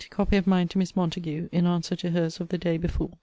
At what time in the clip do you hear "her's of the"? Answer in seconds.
2.09-2.57